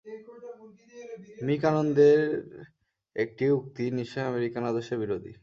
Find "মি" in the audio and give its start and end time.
1.45-1.55